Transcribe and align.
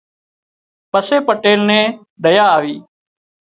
پسي 0.91 1.17
پٽيل 1.27 1.59
نين 1.69 1.85
ۮيا 2.23 2.45
آوي 2.57 2.75